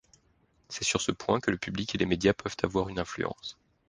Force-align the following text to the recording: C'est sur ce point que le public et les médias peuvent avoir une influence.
C'est 0.69 0.83
sur 0.83 0.99
ce 0.99 1.11
point 1.11 1.39
que 1.39 1.51
le 1.51 1.59
public 1.59 1.93
et 1.93 1.99
les 1.99 2.07
médias 2.07 2.33
peuvent 2.33 2.57
avoir 2.63 2.89
une 2.89 2.97
influence. 2.97 3.55